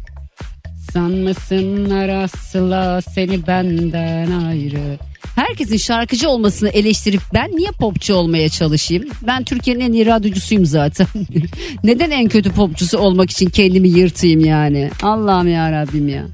[0.92, 4.98] Sanmasınlar asla seni benden ayrı.
[5.36, 9.04] Herkesin şarkıcı olmasını eleştirip ben niye popçu olmaya çalışayım?
[9.26, 11.06] Ben Türkiye'nin en iyi radyocusuyum zaten.
[11.84, 14.90] Neden en kötü popçusu olmak için kendimi yırtayım yani?
[15.02, 16.26] Allah'ım ya Rabbim ya.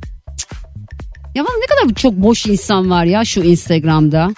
[1.36, 4.30] Ya bana ne kadar çok boş insan var ya şu Instagram'da.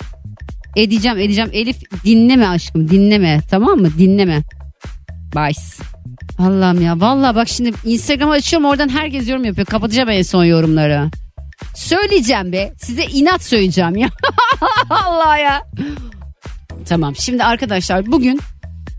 [0.76, 4.42] Edeceğim edeceğim Elif dinleme aşkım dinleme tamam mı dinleme.
[5.34, 5.52] Bye.
[6.38, 9.66] Allah'ım ya vallahi bak şimdi Instagram'ı açıyorum oradan herkes yorum yapıyor.
[9.66, 11.10] Kapatacağım en son yorumları.
[11.74, 14.08] Söyleyeceğim be size inat söyleyeceğim ya.
[14.90, 15.62] Allah ya.
[16.88, 18.40] Tamam şimdi arkadaşlar bugün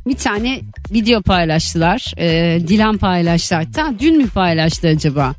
[0.07, 2.13] bir tane video paylaştılar.
[2.17, 3.73] Ee, Dilan paylaştılar.
[3.73, 5.35] Ta dün mü paylaştı acaba?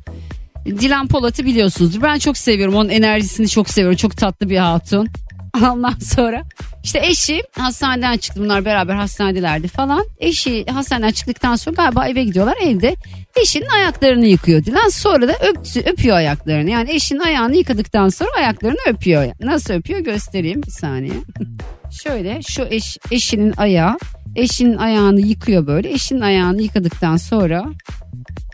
[0.65, 2.01] Dilan Polat'ı biliyorsunuzdur.
[2.01, 2.75] Ben çok seviyorum.
[2.75, 3.97] Onun enerjisini çok seviyorum.
[3.97, 5.07] Çok tatlı bir hatun.
[5.71, 6.43] Ondan sonra
[6.83, 8.41] işte eşi hastaneden çıktı.
[8.43, 10.05] Bunlar beraber hastanedelerdi falan.
[10.19, 12.57] Eşi hastaneden çıktıktan sonra galiba eve gidiyorlar.
[12.63, 12.95] Evde
[13.35, 14.89] eşinin ayaklarını yıkıyor Dilan.
[14.89, 16.69] Sonra da öptü, öpüyor ayaklarını.
[16.69, 19.31] Yani eşinin ayağını yıkadıktan sonra ayaklarını öpüyor.
[19.39, 21.13] Nasıl öpüyor göstereyim bir saniye.
[22.03, 23.97] Şöyle şu eş, eşinin ayağı
[24.35, 25.91] eşinin ayağını yıkıyor böyle.
[25.91, 27.65] Eşinin ayağını yıkadıktan sonra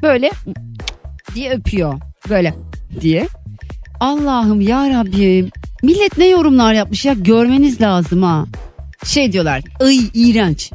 [0.04, 0.32] böyle
[1.36, 2.00] diye öpüyor.
[2.30, 2.54] Böyle
[3.02, 3.28] diye.
[4.00, 5.50] Allah'ım ya Rabbim.
[5.84, 8.46] Millet ne yorumlar yapmış ya görmeniz lazım ha.
[9.06, 9.62] Şey diyorlar.
[9.80, 10.72] Ay iğrenç.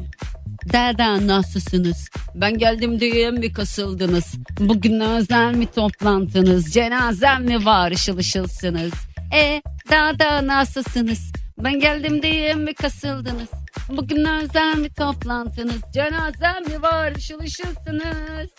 [0.73, 2.09] Dada nasılsınız?
[2.35, 4.33] Ben geldim diye mi kasıldınız?
[4.59, 6.73] Bugün özel mi toplantınız?
[6.73, 8.91] Cenazem mi var ışıl ışılsınız?
[9.35, 9.61] E
[9.91, 11.31] dada nasılsınız?
[11.63, 13.49] Ben geldim diye mi kasıldınız?
[13.89, 15.81] Bugün özel mi toplantınız?
[15.93, 18.49] Cenazem mi var ışıl ışılsınız?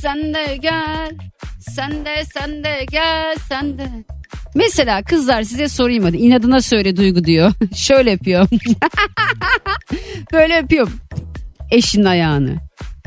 [0.00, 1.10] Sen de gel.
[1.60, 3.88] Sen de sen de gel sen de.
[4.54, 7.52] Mesela kızlar size sorayım hadi inadına söyle Duygu diyor.
[7.76, 8.48] Şöyle yapıyor.
[10.32, 10.88] Böyle yapıyor.
[11.70, 12.56] Eşin ayağını.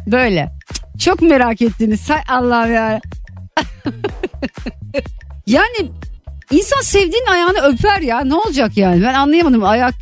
[0.08, 0.52] Böyle.
[1.00, 2.10] Çok merak ettiniz.
[2.10, 3.02] Hay Allah ya.
[5.48, 5.92] yani
[6.52, 8.22] insan sevdiğin ayağını öper ya.
[8.22, 9.04] Ne olacak yani?
[9.04, 9.94] Ben anlayamadım ayak.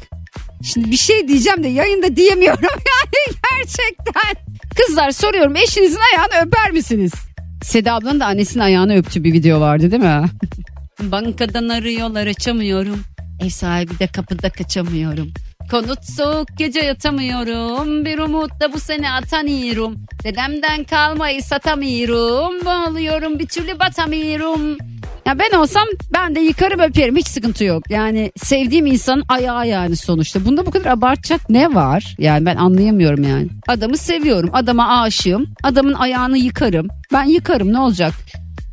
[0.64, 4.43] Şimdi bir şey diyeceğim de yayında diyemiyorum yani gerçekten.
[4.76, 7.12] Kızlar soruyorum eşinizin ayağını öper misiniz?
[7.64, 10.26] Seda ablanın da annesinin ayağını öptü bir video vardı değil mi?
[11.02, 13.04] Bankadan arıyorlar açamıyorum.
[13.46, 15.28] Ev sahibi de kapıda kaçamıyorum.
[15.72, 18.06] Konut soğuk gece yatamıyorum.
[18.06, 19.96] Bir umut da bu sene atanıyorum.
[20.24, 22.66] Dedemden kalmayı satamıyorum.
[22.66, 24.78] Bağlıyorum bir türlü batamıyorum.
[25.26, 27.84] Ya ben olsam ben de yıkarım öperim hiç sıkıntı yok.
[27.90, 30.46] Yani sevdiğim insanın ayağı yani sonuçta.
[30.46, 32.16] Bunda bu kadar abartacak ne var?
[32.20, 33.48] Yani ben anlayamıyorum yani.
[33.68, 34.50] Adamı seviyorum.
[34.54, 35.48] Adama aşığım.
[35.64, 36.88] Adamın ayağını yıkarım.
[37.14, 38.14] Ben yıkarım ne olacak?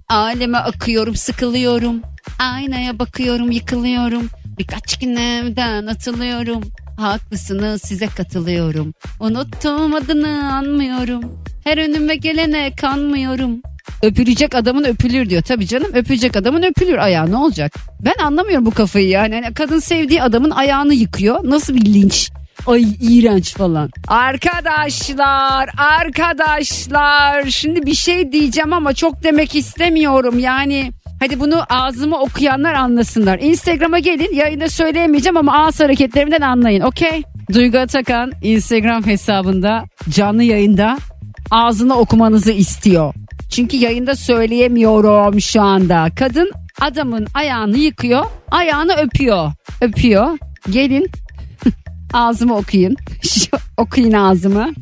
[0.08, 2.02] Aleme akıyorum sıkılıyorum.
[2.38, 4.28] Aynaya bakıyorum yıkılıyorum.
[4.58, 6.62] Birkaç gün evden atılıyorum.
[6.96, 8.94] Haklısınız size katılıyorum.
[9.20, 11.22] Unuttum adını anmıyorum.
[11.64, 13.62] Her önüme gelene kanmıyorum.
[14.02, 15.42] Öpülecek adamın öpülür diyor.
[15.42, 17.72] Tabii canım öpülecek adamın öpülür ayağı ne olacak?
[18.00, 19.34] Ben anlamıyorum bu kafayı yani.
[19.34, 21.50] yani kadın sevdiği adamın ayağını yıkıyor.
[21.50, 22.30] Nasıl bir linç?
[22.66, 23.90] Ay iğrenç falan.
[24.08, 27.44] Arkadaşlar, arkadaşlar.
[27.50, 30.38] Şimdi bir şey diyeceğim ama çok demek istemiyorum.
[30.38, 30.90] Yani
[31.20, 33.38] hadi bunu ağzımı okuyanlar anlasınlar.
[33.38, 34.34] Instagram'a gelin.
[34.34, 36.80] Yayında söyleyemeyeceğim ama ağız hareketlerimden anlayın.
[36.80, 37.22] Okey?
[37.52, 40.98] Duygu Atakan Instagram hesabında canlı yayında
[41.50, 43.14] ağzını okumanızı istiyor.
[43.50, 46.08] Çünkü yayında söyleyemiyorum şu anda.
[46.18, 49.52] Kadın adamın ayağını yıkıyor, ayağını öpüyor.
[49.80, 50.38] Öpüyor.
[50.70, 51.10] Gelin
[52.12, 52.96] ağzımı okuyun.
[53.76, 54.70] okuyun ağzımı.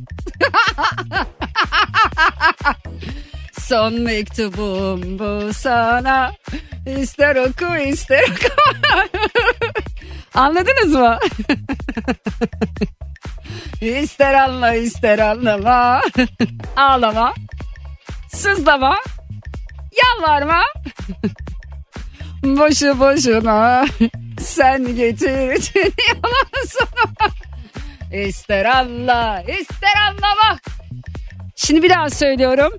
[3.59, 6.33] Son mektubum bu sana.
[7.01, 8.55] İster oku ister oku.
[10.35, 11.19] Anladınız mı?
[13.81, 16.03] ister anla ister anlama.
[16.77, 17.35] Ağlama.
[18.33, 18.97] Sızlama.
[20.03, 20.63] Yalvarma.
[22.43, 23.85] Boşu boşuna
[24.41, 26.49] sen getirdin yalan.
[28.29, 30.59] İster anla ister anlama.
[31.57, 32.73] Şimdi bir daha söylüyorum.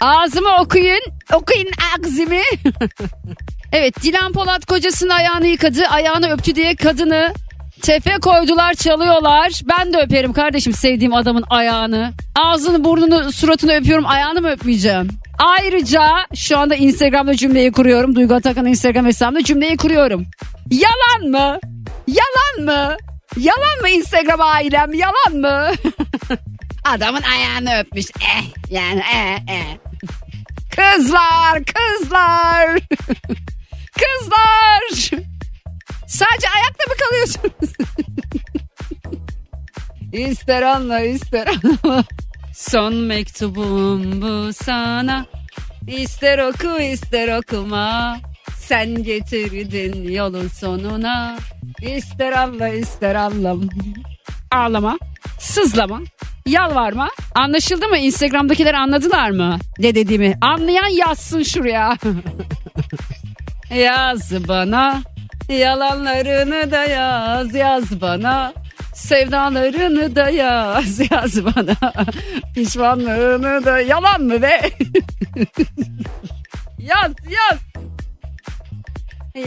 [0.00, 1.00] Ağzımı okuyun.
[1.32, 2.34] Okuyun ağzımı.
[3.72, 5.86] evet Dilan Polat kocasının ayağını yıkadı.
[5.86, 7.34] Ayağını öptü diye kadını
[7.82, 9.60] tepe koydular çalıyorlar.
[9.68, 12.12] Ben de öperim kardeşim sevdiğim adamın ayağını.
[12.36, 15.08] Ağzını burnunu suratını öpüyorum ayağını mı öpmeyeceğim?
[15.38, 16.02] Ayrıca
[16.34, 18.14] şu anda Instagram'da cümleyi kuruyorum.
[18.16, 20.26] Duygu Atakan'ın Instagram hesabında cümleyi kuruyorum.
[20.70, 21.58] Yalan mı?
[22.06, 22.96] Yalan mı?
[23.36, 24.92] Yalan mı Instagram ailem?
[24.94, 25.70] Yalan mı?
[26.84, 28.06] Adamın ayağını öpmüş.
[28.20, 29.76] Eh yani eh eh.
[30.76, 32.70] Kızlar, kızlar.
[33.94, 35.10] kızlar.
[36.06, 37.72] Sadece ayakta mı kalıyorsunuz?
[40.12, 42.04] ister anla ister anlama.
[42.54, 45.26] Son mektubum bu sana.
[45.88, 48.16] İster oku ister okuma.
[48.58, 51.38] Sen getirdin yolun sonuna.
[51.82, 53.60] İster anla ister anlam.
[54.50, 54.98] Ağlama,
[55.40, 56.00] sızlama,
[56.46, 57.08] yalvarma.
[57.34, 57.98] Anlaşıldı mı?
[57.98, 59.58] Instagram'dakiler anladılar mı?
[59.78, 60.38] Ne dediğimi?
[60.40, 61.96] Anlayan yazsın şuraya.
[63.74, 65.02] yaz bana.
[65.48, 68.52] Yalanlarını da yaz yaz bana.
[68.94, 71.92] Sevdalarını da yaz yaz bana.
[72.54, 74.60] Pişmanlığını da yalan mı be?
[76.78, 77.58] yaz yaz.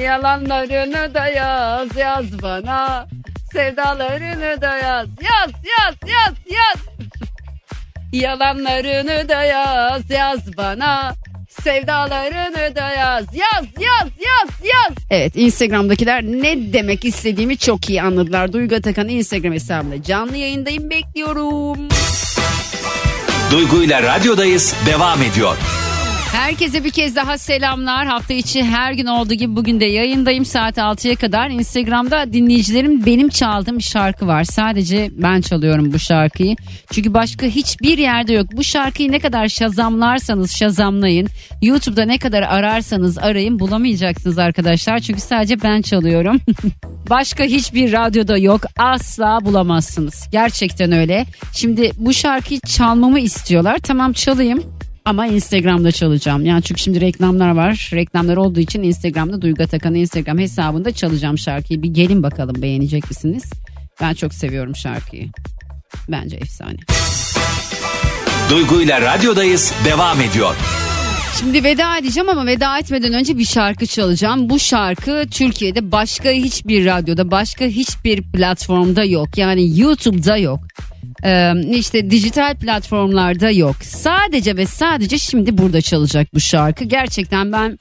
[0.01, 3.07] Yalanlarını da yaz yaz bana.
[3.53, 6.77] Sevdalarını da yaz yaz yaz yaz yaz.
[8.13, 11.13] Yalanlarını da yaz yaz bana.
[11.63, 14.93] Sevdalarını da yaz yaz yaz yaz yaz.
[15.09, 18.53] Evet Instagram'dakiler ne demek istediğimi çok iyi anladılar.
[18.53, 21.77] Duygu Atakan Instagram hesabında canlı yayındayım bekliyorum.
[23.51, 25.57] Duygu ile radyodayız devam ediyor.
[26.37, 28.07] Herkese bir kez daha selamlar.
[28.07, 31.49] Hafta içi her gün olduğu gibi bugün de yayındayım saat 6'ya kadar.
[31.49, 34.43] Instagram'da dinleyicilerim benim çaldığım şarkı var.
[34.43, 36.55] Sadece ben çalıyorum bu şarkıyı.
[36.91, 38.45] Çünkü başka hiçbir yerde yok.
[38.53, 41.27] Bu şarkıyı ne kadar şazamlarsanız şazamlayın.
[41.61, 44.99] YouTube'da ne kadar ararsanız arayın bulamayacaksınız arkadaşlar.
[44.99, 46.41] Çünkü sadece ben çalıyorum.
[47.09, 48.61] başka hiçbir radyoda yok.
[48.77, 50.27] Asla bulamazsınız.
[50.31, 51.25] Gerçekten öyle.
[51.53, 53.77] Şimdi bu şarkıyı çalmamı istiyorlar.
[53.77, 54.76] Tamam çalayım.
[55.07, 56.45] Ama Instagram'da çalacağım.
[56.45, 57.89] Yani çünkü şimdi reklamlar var.
[57.93, 61.83] Reklamlar olduğu için Instagram'da Duygu Atakan'ın Instagram hesabında çalacağım şarkıyı.
[61.83, 63.43] Bir gelin bakalım beğenecek misiniz?
[64.01, 65.27] Ben çok seviyorum şarkıyı.
[66.09, 66.77] Bence efsane.
[68.49, 70.55] Duygu ile radyodayız devam ediyor.
[71.39, 74.49] Şimdi veda edeceğim ama veda etmeden önce bir şarkı çalacağım.
[74.49, 79.37] Bu şarkı Türkiye'de başka hiçbir radyoda, başka hiçbir platformda yok.
[79.37, 80.59] Yani YouTube'da yok.
[81.23, 83.75] Ee, işte dijital platformlarda yok.
[83.81, 86.83] Sadece ve sadece şimdi burada çalacak bu şarkı.
[86.83, 87.77] Gerçekten ben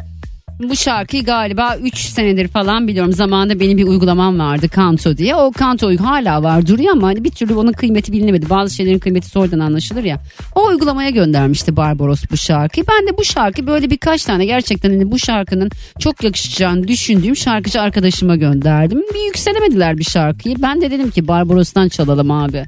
[0.61, 3.12] bu şarkıyı galiba 3 senedir falan biliyorum.
[3.12, 5.37] Zamanında benim bir uygulamam vardı Kanto diye.
[5.37, 8.51] O Kanto hala var duruyor ama hani bir türlü onun kıymeti bilinemedi.
[8.51, 10.20] Bazı şeylerin kıymeti sonradan anlaşılır ya.
[10.55, 12.87] O uygulamaya göndermişti Barbaros bu şarkıyı.
[12.89, 15.70] Ben de bu şarkı böyle birkaç tane gerçekten hani bu şarkının
[16.01, 19.03] çok yakışacağını düşündüğüm şarkıcı arkadaşıma gönderdim.
[19.14, 20.57] Bir yükselemediler bir şarkıyı.
[20.62, 22.64] Ben de dedim ki Barbaros'tan çalalım abi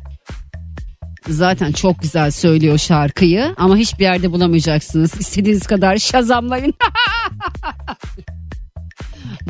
[1.28, 5.20] zaten çok güzel söylüyor şarkıyı ama hiçbir yerde bulamayacaksınız.
[5.20, 6.74] İstediğiniz kadar şazamlayın.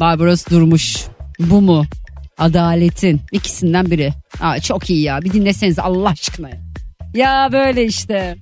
[0.01, 0.97] Barbaros Durmuş.
[1.41, 1.85] Bu mu?
[2.39, 4.13] Adaletin ikisinden biri.
[4.41, 6.51] Aa, çok iyi ya bir dinleseniz Allah aşkına.
[7.15, 8.37] Ya böyle işte.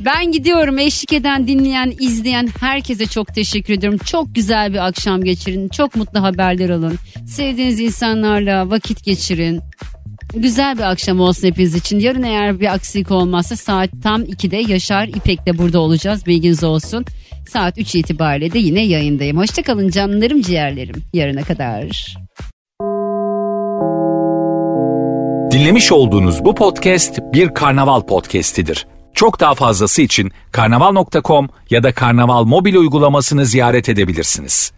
[0.00, 3.98] Ben gidiyorum eşlik eden, dinleyen, izleyen herkese çok teşekkür ediyorum.
[4.04, 5.68] Çok güzel bir akşam geçirin.
[5.68, 6.98] Çok mutlu haberler alın.
[7.26, 9.60] Sevdiğiniz insanlarla vakit geçirin.
[10.36, 11.98] Güzel bir akşam olsun hepiniz için.
[12.00, 16.26] Yarın eğer bir aksilik olmazsa saat tam 2'de Yaşar İpek'le burada olacağız.
[16.26, 17.04] Bilginiz olsun.
[17.48, 19.38] Saat 3 itibariyle de yine yayındayım.
[19.38, 21.02] Hoşçakalın canlarım ciğerlerim.
[21.12, 22.14] Yarına kadar.
[25.50, 28.86] Dinlemiş olduğunuz bu podcast bir karnaval podcastidir.
[29.14, 34.72] Çok daha fazlası için karnaval.com ya da karnaval mobil uygulamasını ziyaret edebilirsiniz.